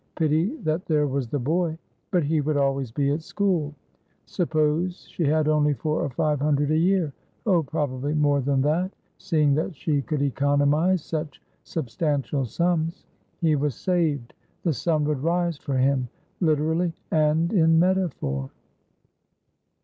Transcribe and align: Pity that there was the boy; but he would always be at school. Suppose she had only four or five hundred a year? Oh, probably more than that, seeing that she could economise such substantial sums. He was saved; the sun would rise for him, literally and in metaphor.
Pity 0.15 0.55
that 0.63 0.87
there 0.87 1.05
was 1.05 1.27
the 1.27 1.37
boy; 1.37 1.77
but 2.09 2.23
he 2.23 2.41
would 2.41 2.57
always 2.57 2.91
be 2.91 3.11
at 3.11 3.21
school. 3.21 3.75
Suppose 4.25 5.07
she 5.11 5.25
had 5.25 5.47
only 5.47 5.75
four 5.75 6.01
or 6.01 6.09
five 6.09 6.41
hundred 6.41 6.71
a 6.71 6.75
year? 6.75 7.13
Oh, 7.45 7.61
probably 7.61 8.15
more 8.15 8.41
than 8.41 8.61
that, 8.63 8.91
seeing 9.19 9.53
that 9.53 9.75
she 9.75 10.01
could 10.01 10.23
economise 10.23 11.03
such 11.03 11.39
substantial 11.65 12.45
sums. 12.47 13.05
He 13.41 13.55
was 13.55 13.75
saved; 13.75 14.33
the 14.63 14.73
sun 14.73 15.03
would 15.03 15.21
rise 15.21 15.59
for 15.59 15.77
him, 15.77 16.07
literally 16.39 16.93
and 17.11 17.53
in 17.53 17.77
metaphor. 17.77 18.49